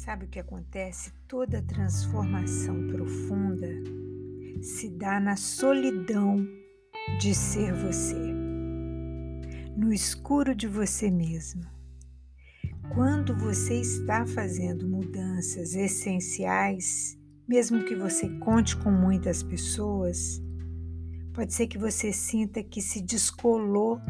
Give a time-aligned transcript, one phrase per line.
[0.00, 1.12] Sabe o que acontece?
[1.28, 3.68] Toda transformação profunda
[4.62, 6.42] se dá na solidão
[7.18, 8.32] de ser você,
[9.76, 11.66] no escuro de você mesmo.
[12.94, 20.40] Quando você está fazendo mudanças essenciais, mesmo que você conte com muitas pessoas,
[21.34, 24.00] pode ser que você sinta que se descolou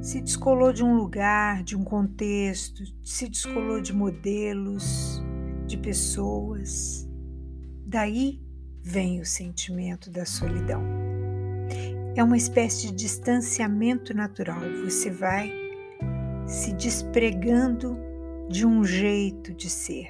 [0.00, 5.22] se descolou de um lugar, de um contexto, se descolou de modelos,
[5.66, 7.08] de pessoas.
[7.84, 8.40] Daí
[8.82, 10.82] vem o sentimento da solidão.
[12.14, 14.60] É uma espécie de distanciamento natural.
[14.84, 15.52] Você vai
[16.46, 17.98] se despregando
[18.48, 20.08] de um jeito de ser.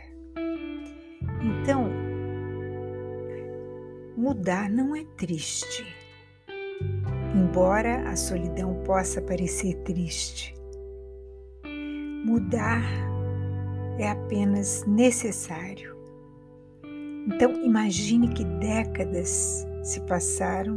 [1.43, 1.91] Então,
[4.17, 5.85] mudar não é triste
[7.35, 10.55] embora a solidão possa parecer triste.
[12.25, 12.83] Mudar
[13.99, 15.97] é apenas necessário.
[17.27, 20.77] Então, imagine que décadas se passaram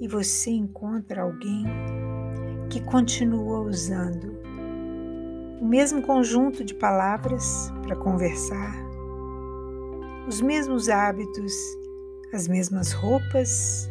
[0.00, 1.64] e você encontra alguém
[2.70, 4.40] que continua usando
[5.60, 8.74] o mesmo conjunto de palavras para conversar,
[10.26, 11.52] os mesmos hábitos,
[12.32, 13.88] as mesmas roupas,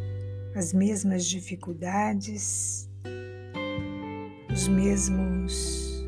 [0.56, 2.90] as mesmas dificuldades,
[4.52, 6.06] os mesmos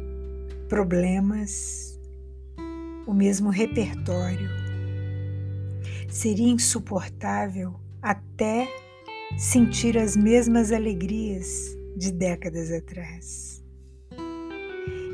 [0.68, 2.00] problemas,
[3.08, 4.50] o mesmo repertório.
[6.10, 8.68] Seria insuportável até
[9.38, 13.64] sentir as mesmas alegrias de décadas atrás.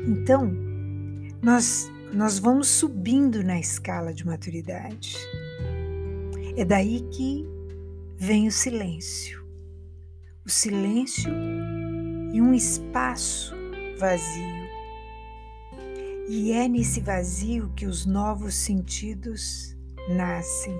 [0.06, 0.50] Então,
[1.42, 5.16] nós, nós vamos subindo na escala de maturidade.
[6.56, 7.46] É daí que
[8.20, 9.42] vem o silêncio.
[10.44, 11.32] O silêncio
[12.34, 13.54] e um espaço
[13.98, 14.68] vazio.
[16.28, 19.74] E é nesse vazio que os novos sentidos
[20.10, 20.78] nascem.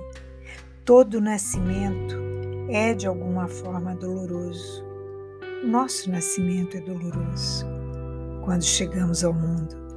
[0.84, 2.14] Todo nascimento
[2.68, 4.84] é de alguma forma doloroso.
[5.64, 7.64] O nosso nascimento é doloroso
[8.44, 9.89] quando chegamos ao mundo.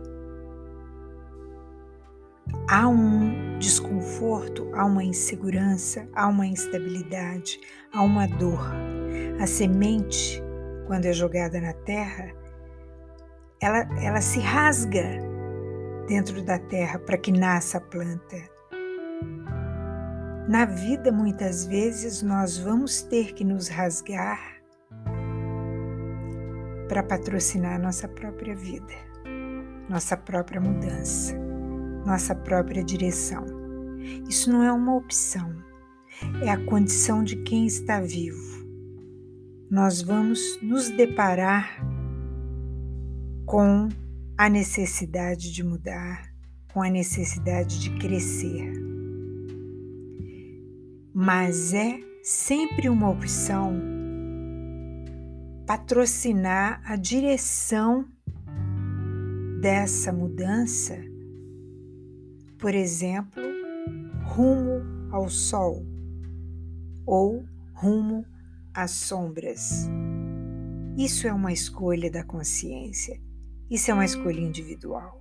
[2.67, 7.59] Há um desconforto, há uma insegurança, há uma instabilidade,
[7.93, 8.71] há uma dor.
[9.39, 10.41] A semente,
[10.87, 12.31] quando é jogada na terra,
[13.61, 15.03] ela, ela se rasga
[16.07, 18.37] dentro da terra para que nasça a planta.
[20.47, 24.39] Na vida, muitas vezes, nós vamos ter que nos rasgar
[26.89, 28.93] para patrocinar nossa própria vida,
[29.89, 31.42] nossa própria mudança
[32.05, 33.45] nossa própria direção.
[34.29, 35.55] Isso não é uma opção,
[36.41, 38.63] é a condição de quem está vivo.
[39.69, 41.83] Nós vamos nos deparar
[43.45, 43.89] com
[44.37, 46.31] a necessidade de mudar,
[46.73, 48.73] com a necessidade de crescer.
[51.13, 53.79] Mas é sempre uma opção
[55.65, 58.05] patrocinar a direção
[59.61, 61.12] dessa mudança
[62.63, 63.43] por exemplo,
[64.23, 65.85] rumo ao sol
[67.05, 67.43] ou
[67.73, 68.25] rumo
[68.73, 69.89] às sombras.
[70.97, 73.19] Isso é uma escolha da consciência,
[73.69, 75.19] isso é uma escolha individual.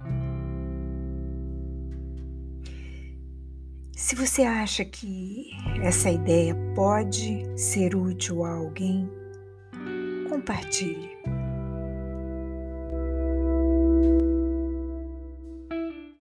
[3.97, 5.51] Se você acha que
[5.83, 9.11] essa ideia pode ser útil a alguém,
[10.29, 11.11] compartilhe.